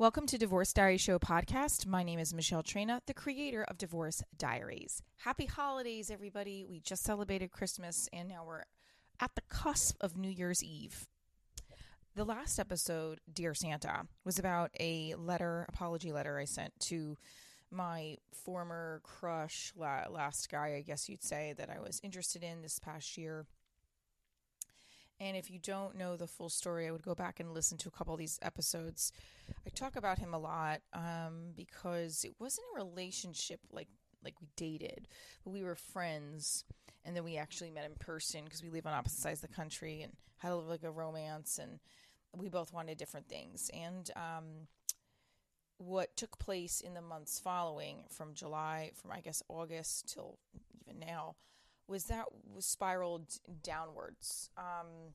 [0.00, 1.84] Welcome to Divorce Diary Show podcast.
[1.86, 5.02] My name is Michelle Trina, the creator of Divorce Diaries.
[5.18, 6.64] Happy holidays, everybody.
[6.64, 8.62] We just celebrated Christmas and now we're
[9.20, 11.06] at the cusp of New Year's Eve.
[12.14, 17.18] The last episode, Dear Santa, was about a letter, apology letter I sent to
[17.70, 22.78] my former crush, last guy, I guess you'd say, that I was interested in this
[22.78, 23.44] past year.
[25.20, 27.88] And if you don't know the full story, I would go back and listen to
[27.88, 29.12] a couple of these episodes.
[29.66, 33.88] I talk about him a lot um, because it wasn't a relationship like
[34.22, 35.08] like we dated,
[35.44, 36.64] but we were friends,
[37.04, 39.54] and then we actually met in person because we live on opposite sides of the
[39.54, 41.80] country and had a, like a romance, and
[42.36, 43.70] we both wanted different things.
[43.72, 44.44] And um,
[45.78, 50.38] what took place in the months following, from July, from I guess August till
[50.86, 51.36] even now,
[51.90, 53.26] was that was spiraled
[53.62, 54.48] downwards.
[54.56, 55.12] Um,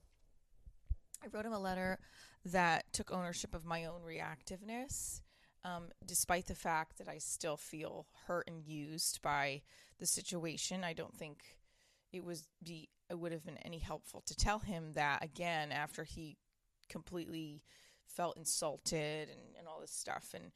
[1.24, 2.00] I wrote him a letter
[2.44, 5.22] that took ownership of my own reactiveness,
[5.64, 9.62] um, despite the fact that I still feel hurt and used by
[10.00, 10.84] the situation.
[10.84, 11.58] I don't think
[12.12, 16.04] it was be it would have been any helpful to tell him that again after
[16.04, 16.38] he
[16.90, 17.62] completely
[18.06, 20.52] felt insulted and, and all this stuff and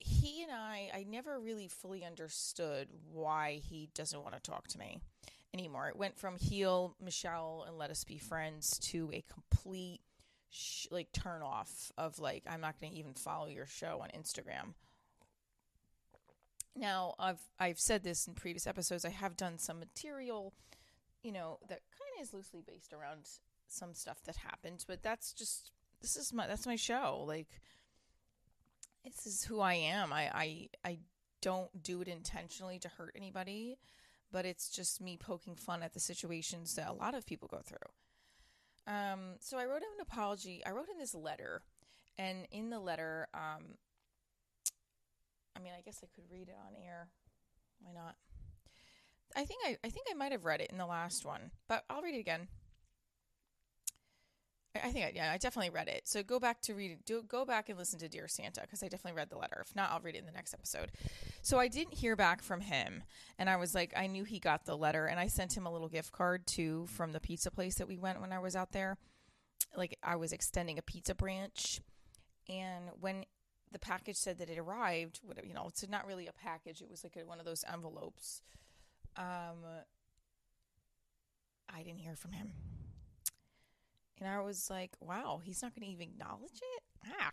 [0.00, 4.78] he and I, I never really fully understood why he doesn't want to talk to
[4.78, 5.00] me
[5.54, 5.88] anymore.
[5.88, 10.00] It went from heal Michelle and let us be friends to a complete
[10.50, 14.08] sh- like turn off of like I'm not going to even follow your show on
[14.18, 14.74] Instagram.
[16.76, 19.04] Now, I've I've said this in previous episodes.
[19.04, 20.54] I have done some material,
[21.22, 23.26] you know, that kind of is loosely based around
[23.66, 27.24] some stuff that happened, but that's just this is my that's my show.
[27.26, 27.48] Like
[29.04, 30.12] this is who I am.
[30.12, 30.98] I, I I
[31.42, 33.78] don't do it intentionally to hurt anybody,
[34.30, 37.60] but it's just me poking fun at the situations that a lot of people go
[37.64, 37.78] through.
[38.86, 40.62] Um, so I wrote an apology.
[40.66, 41.62] I wrote in this letter,
[42.18, 43.76] and in the letter, um,
[45.56, 47.08] I mean, I guess I could read it on air.
[47.82, 48.16] Why not?
[49.36, 51.84] I think I, I think I might have read it in the last one, but
[51.88, 52.48] I'll read it again.
[54.74, 56.06] I think I, yeah, I definitely read it.
[56.06, 58.88] So go back to read do go back and listen to Dear Santa because I
[58.88, 59.64] definitely read the letter.
[59.66, 60.92] If not, I'll read it in the next episode.
[61.42, 63.02] So I didn't hear back from him,
[63.36, 65.72] and I was like, I knew he got the letter, and I sent him a
[65.72, 68.70] little gift card too from the pizza place that we went when I was out
[68.70, 68.96] there.
[69.76, 71.80] Like I was extending a pizza branch,
[72.48, 73.24] and when
[73.72, 76.80] the package said that it arrived, you know, it's not really a package.
[76.80, 78.42] It was like a, one of those envelopes.
[79.16, 79.64] Um,
[81.68, 82.52] I didn't hear from him.
[84.20, 86.82] And I was like, wow, he's not going to even acknowledge it?
[87.08, 87.30] Ah.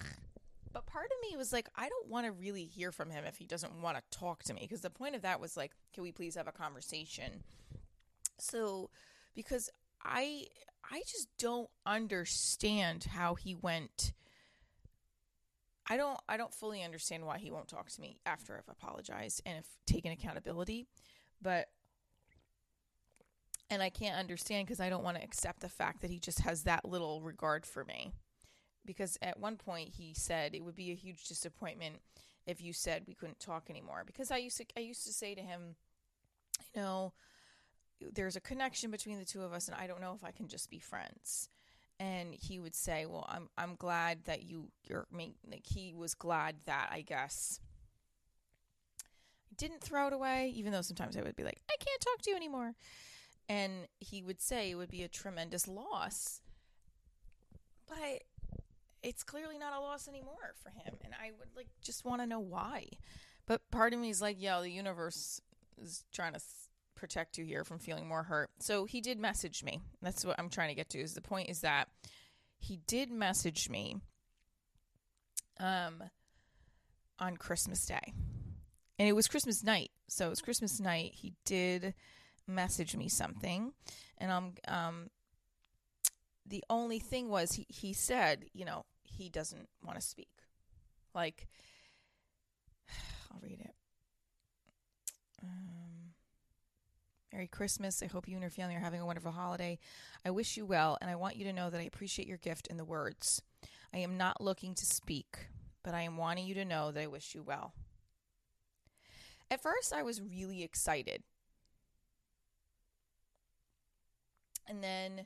[0.72, 3.38] But part of me was like, I don't want to really hear from him if
[3.38, 4.62] he doesn't want to talk to me.
[4.62, 7.44] Because the point of that was like, can we please have a conversation?
[8.38, 8.90] So,
[9.36, 9.70] because
[10.04, 10.46] I
[10.90, 14.14] I just don't understand how he went
[15.90, 19.42] I don't I don't fully understand why he won't talk to me after I've apologized
[19.46, 20.88] and have taken accountability.
[21.42, 21.68] But
[23.70, 26.40] and I can't understand because I don't want to accept the fact that he just
[26.40, 28.14] has that little regard for me.
[28.86, 31.98] Because at one point he said it would be a huge disappointment
[32.46, 34.04] if you said we couldn't talk anymore.
[34.06, 35.76] Because I used to I used to say to him,
[36.74, 37.14] you know,
[38.14, 40.48] there's a connection between the two of us and I don't know if I can
[40.48, 41.50] just be friends.
[42.00, 46.56] And he would say, "Well, I'm I'm glad that you you're like he was glad
[46.66, 47.60] that I guess
[49.02, 52.22] I didn't throw it away, even though sometimes I would be like, I can't talk
[52.22, 52.76] to you anymore."
[53.50, 56.42] And he would say it would be a tremendous loss.
[57.88, 58.24] But
[59.04, 62.28] it's clearly not a loss anymore for him, and I would like just want to
[62.28, 62.88] know why.
[63.46, 65.42] But part of me is like, yeah, the universe
[65.82, 66.42] is trying to
[66.96, 68.50] protect you here from feeling more hurt.
[68.60, 69.80] So he did message me.
[70.02, 71.00] That's what I'm trying to get to.
[71.00, 71.88] Is the point is that
[72.60, 73.98] he did message me
[75.60, 76.04] um
[77.20, 78.14] on Christmas Day.
[79.00, 79.92] And it was Christmas night.
[80.08, 81.12] So it was Christmas night.
[81.14, 81.94] He did
[82.48, 83.74] message me something,
[84.18, 85.10] and I'm um.
[86.50, 90.32] The only thing was he he said you know he doesn't want to speak,
[91.14, 91.48] like.
[93.32, 93.76] I'll read it.
[95.44, 96.14] Um,
[97.32, 98.02] Merry Christmas.
[98.02, 99.78] I hope you and your family are having a wonderful holiday.
[100.26, 102.68] I wish you well, and I want you to know that I appreciate your gift
[102.70, 103.42] and the words.
[103.94, 105.48] I am not looking to speak,
[105.84, 107.74] but I am wanting you to know that I wish you well.
[109.50, 111.24] At first, I was really excited
[114.68, 115.26] and then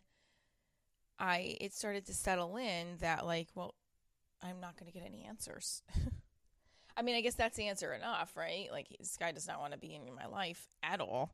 [1.19, 3.75] I it started to settle in that like, well,
[4.41, 5.83] I'm not going to get any answers.
[6.97, 8.69] I mean, I guess that's the answer enough, right?
[8.71, 11.33] Like this guy does not want to be in my life at all.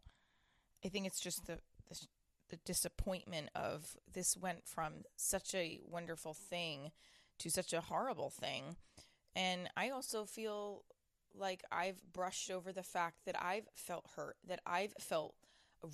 [0.85, 1.59] I think it's just the,
[1.89, 2.07] the
[2.49, 6.91] the disappointment of this went from such a wonderful thing
[7.39, 8.77] to such a horrible thing
[9.35, 10.83] And I also feel
[11.35, 15.35] like I've brushed over the fact that I've felt hurt, that I've felt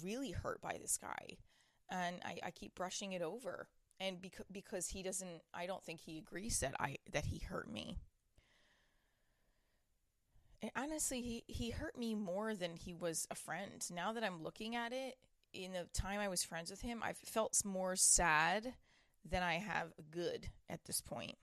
[0.03, 1.37] really hurt by this guy.
[1.93, 3.69] And I, I keep brushing it over.
[3.99, 7.71] And because because he doesn't I don't think he agrees that I that he hurt
[7.71, 7.99] me.
[10.61, 13.85] And honestly, he, he hurt me more than he was a friend.
[13.93, 15.17] Now that I'm looking at it,
[15.53, 18.73] in the time I was friends with him, I've felt more sad
[19.29, 21.35] than I have good at this point.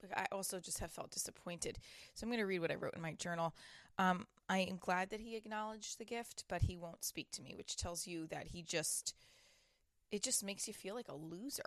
[0.00, 1.78] But I also just have felt disappointed.
[2.14, 3.54] So I'm going to read what I wrote in my journal.
[3.98, 7.54] Um, I am glad that he acknowledged the gift, but he won't speak to me,
[7.56, 9.14] which tells you that he just,
[10.10, 11.62] it just makes you feel like a loser.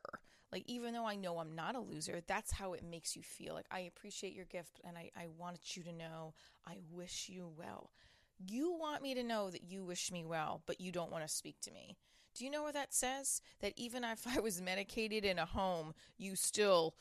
[0.51, 3.53] Like, even though I know I'm not a loser, that's how it makes you feel.
[3.53, 6.33] Like, I appreciate your gift and I, I want you to know
[6.65, 7.91] I wish you well.
[8.37, 11.33] You want me to know that you wish me well, but you don't want to
[11.33, 11.95] speak to me.
[12.33, 13.41] Do you know what that says?
[13.59, 16.95] That even if I was medicated in a home, you still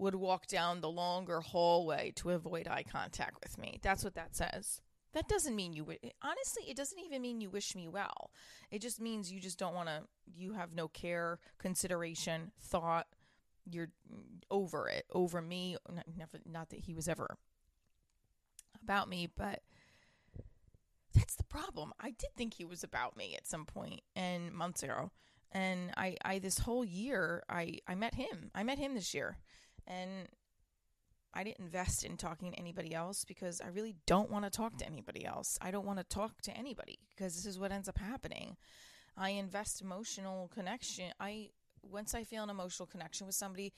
[0.00, 3.78] would walk down the longer hallway to avoid eye contact with me.
[3.82, 4.80] That's what that says.
[5.12, 5.98] That doesn't mean you would.
[6.22, 8.30] Honestly, it doesn't even mean you wish me well.
[8.70, 10.02] It just means you just don't want to.
[10.36, 13.06] You have no care, consideration, thought.
[13.68, 13.90] You're
[14.50, 15.76] over it, over me.
[15.92, 17.36] Not, never, not that he was ever
[18.82, 19.62] about me, but
[21.14, 21.92] that's the problem.
[22.00, 25.10] I did think he was about me at some point and months ago.
[25.52, 28.50] And I, I this whole year, I, I met him.
[28.54, 29.38] I met him this year,
[29.86, 30.28] and
[31.32, 34.76] I didn't invest in talking to anybody else because I really don't want to talk
[34.78, 35.58] to anybody else.
[35.60, 38.56] I don't want to talk to anybody because this is what ends up happening.
[39.16, 41.12] I invest emotional connection.
[41.20, 41.50] I
[41.82, 43.72] once I feel an emotional connection with somebody,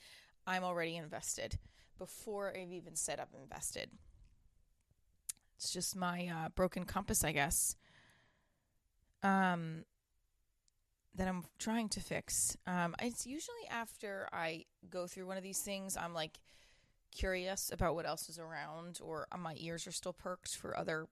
[0.45, 1.57] I'm already invested
[1.97, 3.91] before I've even said I'm invested.
[5.55, 7.75] It's just my uh, broken compass, I guess.
[9.21, 9.85] Um,
[11.15, 12.57] that I'm trying to fix.
[12.65, 16.39] Um, it's usually after I go through one of these things, I'm like
[17.11, 21.07] curious about what else is around, or my ears are still perked for other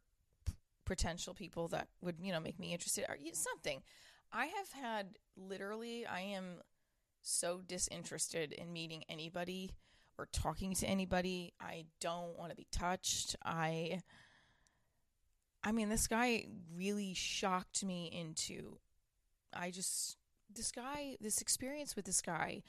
[0.46, 0.54] p-
[0.86, 3.84] potential people that would, you know, make me interested or something.
[4.34, 6.62] I have had literally, I am
[7.22, 9.76] so disinterested in meeting anybody
[10.18, 11.54] or talking to anybody.
[11.60, 13.36] I don't want to be touched.
[13.46, 14.02] I,
[15.64, 16.46] I mean, this guy
[16.76, 18.80] really shocked me into.
[19.54, 20.18] I just,
[20.54, 22.64] this guy, this experience with this guy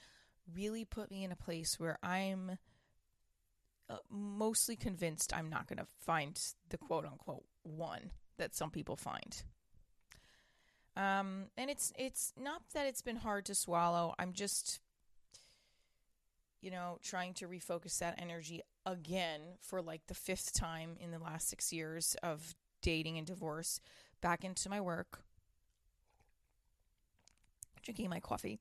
[0.54, 2.58] really put me in a place where I'm
[3.88, 6.40] uh, mostly convinced I'm not going to find
[6.70, 9.42] the quote unquote one that some people find.
[10.96, 14.14] Um, and it's it's not that it's been hard to swallow.
[14.18, 14.80] I'm just,
[16.60, 21.18] you know, trying to refocus that energy again for like the fifth time in the
[21.18, 23.80] last six years of dating and divorce
[24.20, 25.22] back into my work,
[27.82, 28.60] drinking my coffee,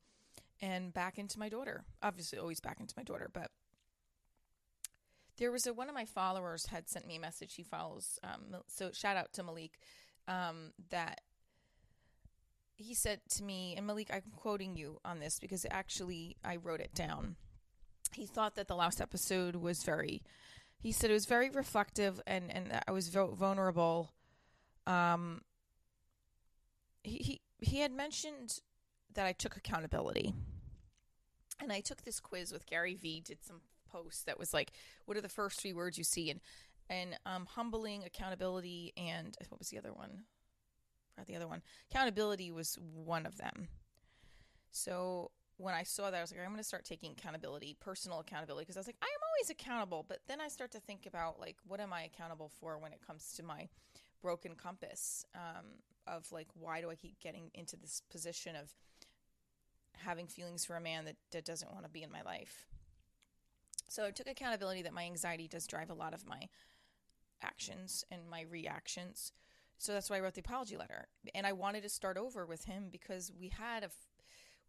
[0.62, 1.84] and back into my daughter.
[2.02, 3.52] Obviously, always back into my daughter, but
[5.38, 7.56] there was a one of my followers had sent me a message.
[7.56, 9.80] He follows, um, so shout out to Malik.
[10.28, 11.22] Um, that
[12.76, 16.80] he said to me, and Malik, I'm quoting you on this because actually I wrote
[16.80, 17.36] it down.
[18.14, 20.22] He thought that the last episode was very.
[20.80, 24.14] He said it was very reflective and and I was vulnerable.
[24.86, 25.42] Um.
[27.04, 28.60] He he he had mentioned
[29.14, 30.34] that I took accountability,
[31.62, 33.22] and I took this quiz with Gary Vee.
[33.22, 33.62] Did some
[33.92, 34.72] posts that was like,
[35.06, 36.40] "What are the first three words you see?" and
[36.90, 40.24] and um, humbling, accountability, and what was the other one?
[41.18, 41.62] Not the other one.
[41.90, 43.70] Accountability was one of them.
[44.72, 48.20] So when I saw that, I was like, I'm going to start taking accountability, personal
[48.20, 50.06] accountability, because I was like, I am always accountable.
[50.08, 53.06] But then I start to think about like, what am I accountable for when it
[53.06, 53.70] comes to my
[54.22, 55.66] broken compass um,
[56.08, 58.74] of like, why do I keep getting into this position of
[59.98, 62.66] having feelings for a man that, that doesn't want to be in my life?
[63.88, 66.48] So I took accountability that my anxiety does drive a lot of my
[67.42, 69.34] actions and my reactions.
[69.78, 71.08] So that's why I wrote the apology letter.
[71.34, 73.90] And I wanted to start over with him because we had a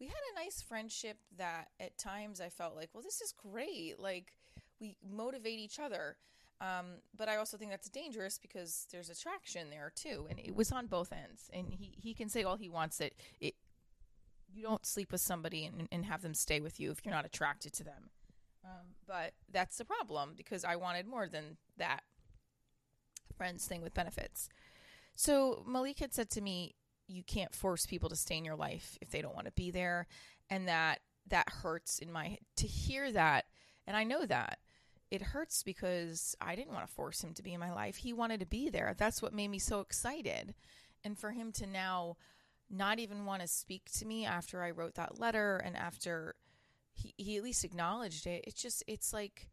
[0.00, 4.00] we had a nice friendship that at times I felt like, well, this is great.
[4.00, 4.32] Like
[4.80, 6.16] we motivate each other.
[6.60, 6.86] Um,
[7.16, 10.86] but I also think that's dangerous because there's attraction there too, and it was on
[10.86, 11.50] both ends.
[11.52, 13.54] And he, he can say all he wants that it
[14.54, 17.24] you don't sleep with somebody and, and have them stay with you if you're not
[17.24, 18.10] attracted to them.
[18.64, 22.00] Um, but that's the problem because I wanted more than that
[23.36, 24.48] friends thing with benefits.
[25.14, 26.74] So Malik had said to me,
[27.08, 29.70] you can't force people to stay in your life if they don't want to be
[29.70, 30.06] there.
[30.48, 33.46] And that that hurts in my to hear that.
[33.86, 34.58] And I know that
[35.10, 37.96] it hurts because I didn't want to force him to be in my life.
[37.96, 38.94] He wanted to be there.
[38.96, 40.54] That's what made me so excited.
[41.04, 42.16] And for him to now
[42.72, 46.34] not even want to speak to me after I wrote that letter and after
[46.92, 48.44] he, he at least acknowledged it.
[48.46, 49.48] It's just, it's like,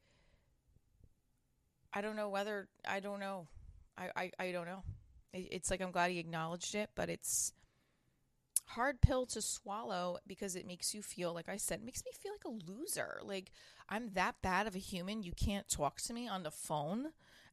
[1.93, 3.47] I don't know whether I don't know.
[3.97, 4.83] I I, I don't know.
[5.33, 7.53] It, it's like I'm glad he acknowledged it, but it's
[8.67, 12.11] hard pill to swallow because it makes you feel like I said, it makes me
[12.13, 13.19] feel like a loser.
[13.23, 13.51] Like
[13.89, 15.23] I'm that bad of a human.
[15.23, 17.07] You can't talk to me on the phone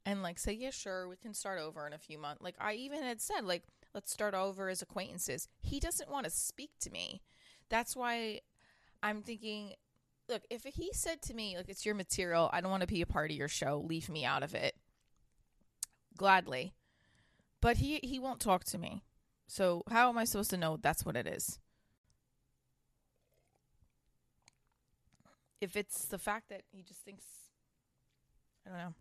[0.07, 2.41] and like say, yeah, sure, we can start over in a few months.
[2.41, 5.49] Like I even had said, like, let's start over as acquaintances.
[5.61, 7.21] He doesn't want to speak to me.
[7.69, 8.41] That's why
[9.03, 9.73] I'm thinking,
[10.29, 13.03] look, if he said to me, like, it's your material, I don't want to be
[13.03, 14.77] a part of your show, leave me out of it.
[16.17, 16.73] Gladly.
[17.61, 19.03] But he he won't talk to me.
[19.49, 21.59] So how am I supposed to know that's what it is?
[25.61, 27.25] If it's the fact that he just thinks
[28.65, 28.95] I don't know.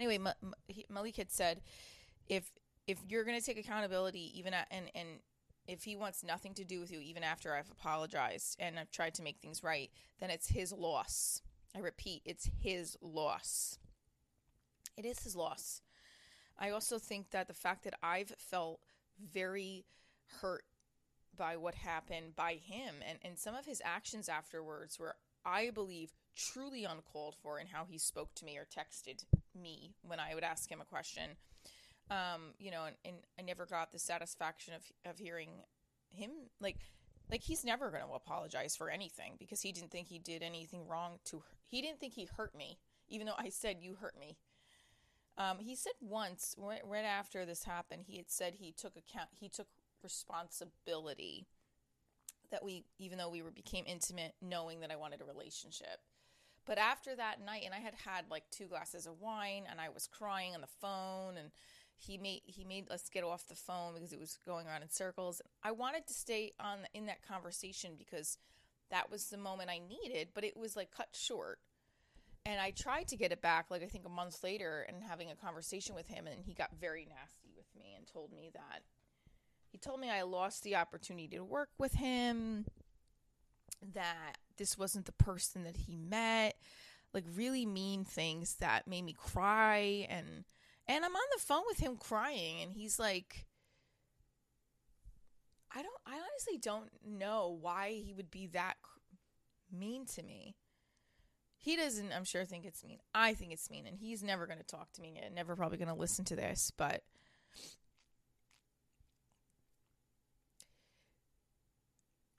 [0.00, 0.18] Anyway,
[0.88, 1.60] Malik had said
[2.26, 2.50] if
[2.86, 5.08] if you're going to take accountability even at, and and
[5.68, 9.14] if he wants nothing to do with you even after I've apologized and I've tried
[9.16, 11.42] to make things right, then it's his loss.
[11.76, 13.78] I repeat, it's his loss.
[14.96, 15.82] It is his loss.
[16.58, 18.80] I also think that the fact that I've felt
[19.32, 19.84] very
[20.40, 20.64] hurt
[21.36, 25.14] by what happened by him and, and some of his actions afterwards were,
[25.44, 30.20] I believe, truly uncalled for in how he spoke to me or texted me when
[30.20, 31.30] I would ask him a question.
[32.10, 35.50] Um, you know, and, and I never got the satisfaction of of hearing
[36.10, 36.30] him
[36.60, 36.78] like
[37.30, 40.88] like he's never going to apologize for anything because he didn't think he did anything
[40.88, 42.78] wrong to he didn't think he hurt me
[43.08, 44.38] even though I said you hurt me
[45.40, 49.30] um, he said once, right, right after this happened, he had said he took account,
[49.32, 49.68] he took
[50.02, 51.46] responsibility
[52.50, 56.00] that we, even though we were became intimate, knowing that I wanted a relationship.
[56.70, 59.88] But after that night, and I had had like two glasses of wine, and I
[59.88, 61.50] was crying on the phone, and
[61.98, 64.88] he made he made us get off the phone because it was going around in
[64.88, 65.42] circles.
[65.64, 68.38] I wanted to stay on in that conversation because
[68.88, 71.58] that was the moment I needed, but it was like cut short
[72.46, 75.28] and I tried to get it back, like I think a month later, and having
[75.28, 78.82] a conversation with him, and he got very nasty with me and told me that
[79.70, 82.66] he told me I lost the opportunity to work with him,
[83.94, 86.56] that this wasn't the person that he met,
[87.12, 90.44] like really mean things that made me cry, and
[90.86, 93.46] and I'm on the phone with him crying, and he's like.
[95.72, 98.74] I don't I honestly don't know why he would be that
[99.72, 100.56] mean to me.
[101.58, 102.98] He doesn't, I'm sure, think it's mean.
[103.14, 105.34] I think it's mean, and he's never going to talk to me again.
[105.34, 107.02] Never probably going to listen to this, but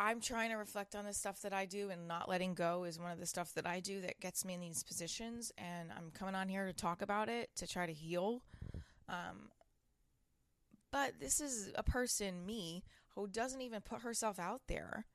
[0.01, 2.99] I'm trying to reflect on the stuff that I do, and not letting go is
[2.99, 5.51] one of the stuff that I do that gets me in these positions.
[5.59, 8.41] And I'm coming on here to talk about it to try to heal.
[9.07, 9.51] Um,
[10.91, 15.05] but this is a person, me, who doesn't even put herself out there.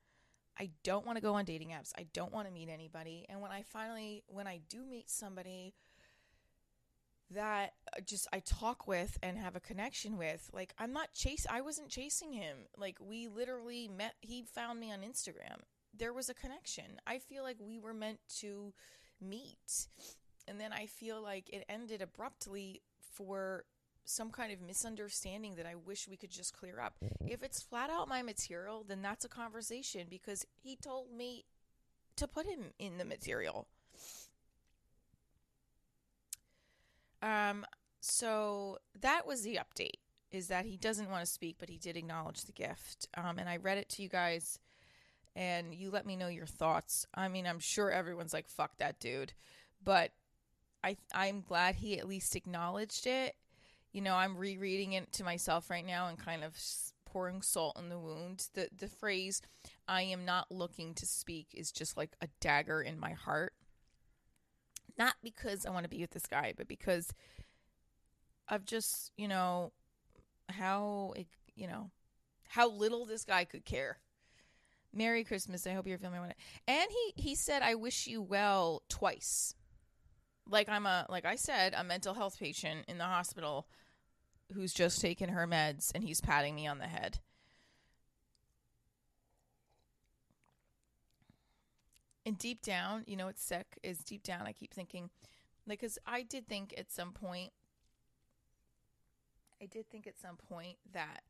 [0.56, 1.90] I don't want to go on dating apps.
[1.98, 3.26] I don't want to meet anybody.
[3.28, 5.74] And when I finally, when I do meet somebody
[7.30, 11.46] that uh, just I talk with and have a connection with, like I'm not chase.
[11.50, 12.56] I wasn't chasing him.
[12.76, 14.14] Like we literally met.
[14.20, 15.60] He found me on Instagram.
[15.96, 17.00] There was a connection.
[17.06, 18.72] I feel like we were meant to
[19.20, 19.88] meet,
[20.46, 22.82] and then I feel like it ended abruptly
[23.14, 23.64] for
[24.04, 26.94] some kind of misunderstanding that I wish we could just clear up.
[27.26, 31.44] If it's flat out my material, then that's a conversation because he told me
[32.16, 33.66] to put him in the material.
[37.26, 37.66] Um
[38.00, 39.98] so that was the update
[40.30, 43.08] is that he doesn't want to speak but he did acknowledge the gift.
[43.14, 44.58] Um and I read it to you guys
[45.34, 47.06] and you let me know your thoughts.
[47.14, 49.32] I mean, I'm sure everyone's like fuck that dude,
[49.82, 50.12] but
[50.84, 53.34] I I'm glad he at least acknowledged it
[53.96, 56.54] you know, I'm rereading it to myself right now and kind of
[57.06, 58.46] pouring salt in the wound.
[58.52, 59.40] The the phrase
[59.88, 63.54] "I am not looking to speak" is just like a dagger in my heart.
[64.98, 67.12] Not because I want to be with this guy, but because
[68.48, 69.72] of just you know
[70.48, 71.90] how it, you know
[72.48, 73.98] how little this guy could care.
[74.94, 75.66] Merry Christmas.
[75.66, 76.36] I hope you're feeling it.
[76.66, 79.54] And he he said, "I wish you well" twice.
[80.48, 83.66] Like I'm a like I said, a mental health patient in the hospital
[84.54, 87.18] who's just taken her meds and he's patting me on the head.
[92.26, 95.10] And deep down, you know, it's sick, is deep down, I keep thinking,
[95.66, 97.52] like, because I did think at some point,
[99.62, 101.20] I did think at some point that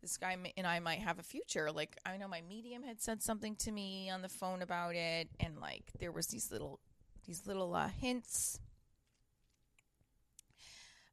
[0.00, 1.70] this guy and I might have a future.
[1.72, 5.28] Like, I know my medium had said something to me on the phone about it,
[5.40, 6.78] and like, there was these little,
[7.26, 8.60] these little uh, hints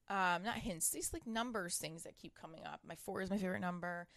[0.09, 2.81] um, not hints, these like numbers things that keep coming up.
[2.87, 4.07] My four is my favorite number.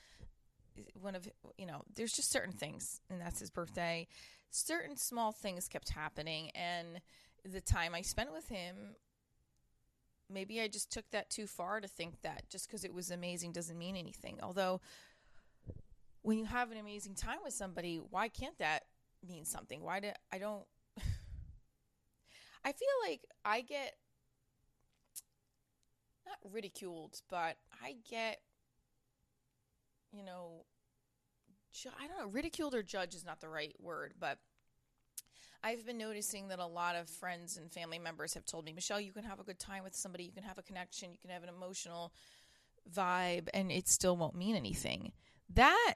[1.01, 1.29] One of
[1.59, 4.07] you know, there's just certain things, and that's his birthday.
[4.51, 7.01] Certain small things kept happening, and
[7.45, 8.77] the time I spent with him,
[10.31, 13.53] maybe I just took that too far to think that just because it was amazing
[13.53, 14.39] doesn't mean anything.
[14.43, 14.81] Although,
[16.23, 18.85] when you have an amazing time with somebody, why can't that
[19.27, 19.83] mean something?
[19.83, 20.65] Why do I don't?
[22.65, 23.95] I feel like I get
[26.27, 28.41] not ridiculed, but I get,
[30.13, 30.65] you know,
[31.73, 34.39] ju- I don't know, ridiculed or judge is not the right word, but
[35.63, 39.01] I've been noticing that a lot of friends and family members have told me, Michelle,
[39.01, 41.31] you can have a good time with somebody, you can have a connection, you can
[41.31, 42.13] have an emotional
[42.95, 45.13] vibe, and it still won't mean anything.
[45.53, 45.95] That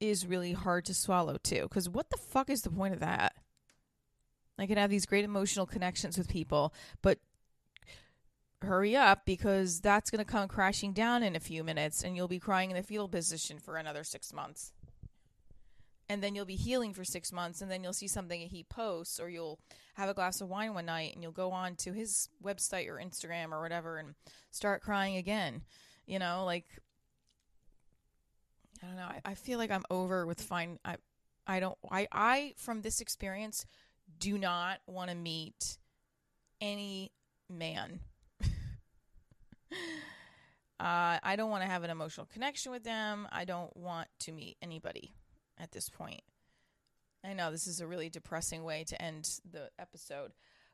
[0.00, 3.34] is really hard to swallow too, because what the fuck is the point of that?
[4.58, 7.18] I can have these great emotional connections with people, but
[8.62, 12.28] hurry up because that's going to come crashing down in a few minutes and you'll
[12.28, 14.72] be crying in the fetal position for another six months.
[16.08, 19.18] And then you'll be healing for six months, and then you'll see something he posts,
[19.18, 19.58] or you'll
[19.94, 22.96] have a glass of wine one night and you'll go on to his website or
[22.96, 24.14] Instagram or whatever and
[24.50, 25.62] start crying again.
[26.06, 26.66] You know, like,
[28.82, 29.02] I don't know.
[29.02, 30.78] I, I feel like I'm over with fine.
[30.84, 30.96] I,
[31.46, 33.64] I don't, I, I, from this experience,
[34.18, 35.78] do not want to meet
[36.60, 37.12] any
[37.48, 38.00] man.
[40.80, 43.28] uh, I don't want to have an emotional connection with them.
[43.30, 45.14] I don't want to meet anybody
[45.58, 46.22] at this point.
[47.24, 50.32] I know this is a really depressing way to end the episode,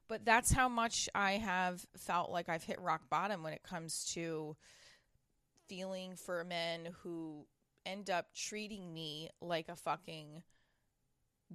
[0.09, 4.07] but that's how much I have felt like I've hit rock bottom when it comes
[4.14, 4.57] to
[5.69, 7.47] feeling for men who
[7.85, 10.43] end up treating me like a fucking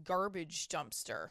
[0.03, 1.29] garbage dumpster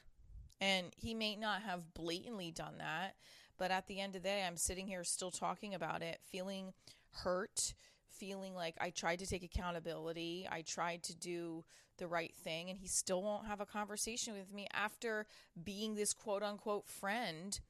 [0.63, 3.17] and he may not have blatantly done that,
[3.63, 6.73] but at the end of the day, I'm sitting here still talking about it, feeling
[7.13, 7.75] hurt,
[8.09, 10.49] feeling like I tried to take accountability.
[10.51, 11.65] I tried to do
[11.97, 15.27] the right thing, and he still won't have a conversation with me after
[15.63, 17.61] being this quote unquote friend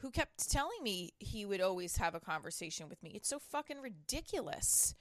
[0.00, 3.12] who kept telling me he would always have a conversation with me.
[3.14, 4.94] It's so fucking ridiculous.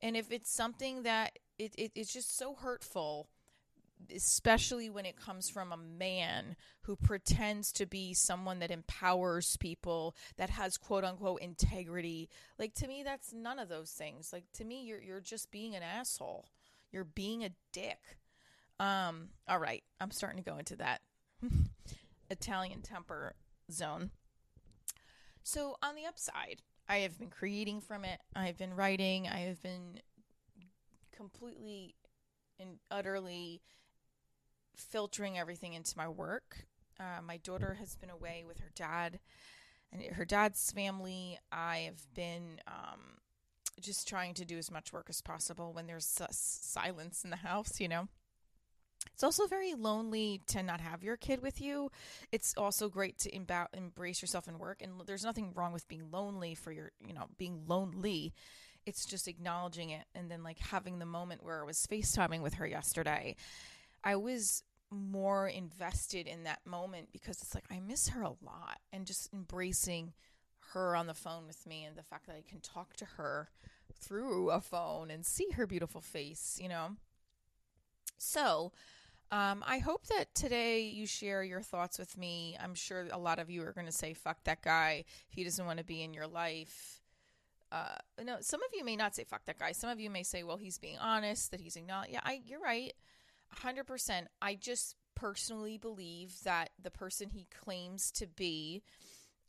[0.00, 3.28] And if it's something that it, it it's just so hurtful
[4.14, 10.14] especially when it comes from a man who pretends to be someone that empowers people
[10.36, 12.28] that has quote unquote integrity.
[12.58, 14.32] Like to me that's none of those things.
[14.32, 16.46] Like to me you're you're just being an asshole.
[16.92, 18.18] You're being a dick.
[18.80, 19.82] Um all right.
[20.00, 21.00] I'm starting to go into that
[22.30, 23.34] italian temper
[23.70, 24.10] zone.
[25.42, 28.20] So on the upside i have been creating from it.
[28.36, 29.26] I've been writing.
[29.26, 30.00] I have been
[31.16, 31.94] completely
[32.58, 33.62] and utterly
[34.76, 36.66] filtering everything into my work.
[36.98, 39.18] Uh, my daughter has been away with her dad
[39.92, 41.38] and her dad's family.
[41.50, 43.18] I have been um,
[43.80, 47.80] just trying to do as much work as possible when there's silence in the house,
[47.80, 48.08] you know.
[49.12, 51.90] It's also very lonely to not have your kid with you.
[52.32, 56.10] It's also great to imba- embrace yourself in work, and there's nothing wrong with being
[56.10, 58.32] lonely for your, you know, being lonely.
[58.86, 62.54] It's just acknowledging it and then like having the moment where I was FaceTiming with
[62.54, 63.36] her yesterday
[64.04, 68.78] I was more invested in that moment because it's like I miss her a lot
[68.92, 70.12] and just embracing
[70.72, 73.48] her on the phone with me and the fact that I can talk to her
[73.92, 76.90] through a phone and see her beautiful face, you know.
[78.18, 78.72] So,
[79.32, 82.56] um, I hope that today you share your thoughts with me.
[82.62, 85.64] I'm sure a lot of you are going to say, fuck that guy he doesn't
[85.64, 87.00] want to be in your life.
[87.72, 89.72] Uh, no, some of you may not say fuck that guy.
[89.72, 92.12] Some of you may say, well, he's being honest, that he's acknowledged.
[92.12, 92.92] Yeah, I, you're right.
[93.62, 94.26] 100%.
[94.42, 98.82] I just personally believe that the person he claims to be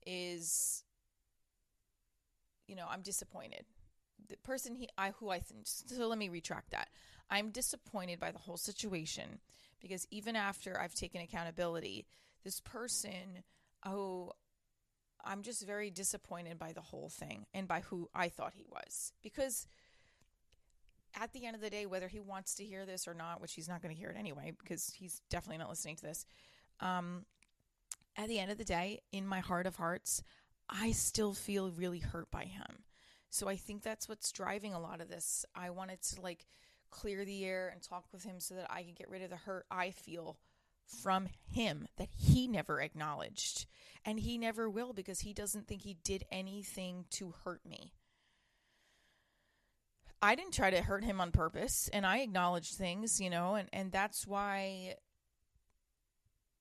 [0.05, 0.83] is
[2.67, 3.65] you know, I'm disappointed.
[4.27, 6.89] The person he I who I think so let me retract that.
[7.29, 9.39] I'm disappointed by the whole situation
[9.79, 12.05] because even after I've taken accountability,
[12.43, 13.43] this person
[13.85, 14.31] oh
[15.23, 19.11] I'm just very disappointed by the whole thing and by who I thought he was
[19.21, 19.67] because
[21.19, 23.53] at the end of the day, whether he wants to hear this or not, which
[23.53, 26.25] he's not going to hear it anyway, because he's definitely not listening to this.
[26.79, 27.25] Um,
[28.17, 30.23] at the end of the day, in my heart of hearts,
[30.69, 32.83] I still feel really hurt by him.
[33.29, 35.45] So I think that's what's driving a lot of this.
[35.53, 36.45] I wanted to like
[36.89, 39.35] clear the air and talk with him so that I can get rid of the
[39.35, 40.37] hurt I feel
[40.85, 43.65] from him that he never acknowledged.
[44.05, 47.91] And he never will because he doesn't think he did anything to hurt me.
[50.25, 53.69] I didn't try to hurt him on purpose and I acknowledged things, you know, and,
[53.71, 54.95] and that's why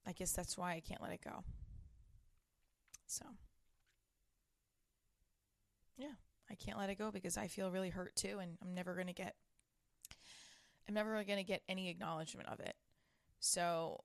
[0.07, 1.43] I guess that's why I can't let it go.
[3.07, 3.25] So
[5.97, 6.13] yeah,
[6.51, 9.15] I can't let it go because I feel really hurt too and I'm never to
[9.15, 9.35] get
[10.87, 12.75] I'm never going to get any acknowledgement of it.
[13.41, 14.05] So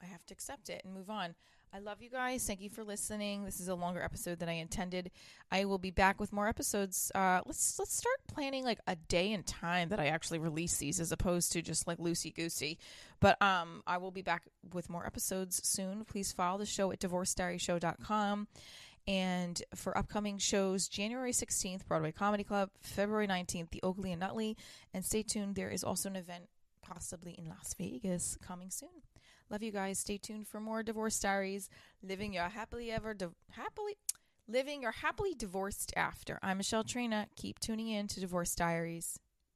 [0.00, 1.34] I have to accept it and move on.
[1.72, 2.44] I love you guys.
[2.44, 3.44] Thank you for listening.
[3.44, 5.12] This is a longer episode than I intended.
[5.52, 7.12] I will be back with more episodes.
[7.14, 10.98] Uh, let's let's start planning like a day and time that I actually release these,
[10.98, 12.78] as opposed to just like loosey goosey.
[13.20, 16.04] But um, I will be back with more episodes soon.
[16.04, 18.48] Please follow the show at divorcediaryshow.com.
[19.06, 24.56] And for upcoming shows, January 16th, Broadway Comedy Club, February 19th, the Oakley and Nutley.
[24.92, 26.48] And stay tuned, there is also an event
[26.82, 28.88] possibly in Las Vegas coming soon.
[29.50, 29.98] Love you guys.
[29.98, 31.68] Stay tuned for more divorce diaries.
[32.02, 33.96] Living your happily ever di- happily
[34.46, 36.38] living your happily divorced after.
[36.40, 37.26] I'm Michelle Trina.
[37.34, 39.18] Keep tuning in to Divorce Diaries.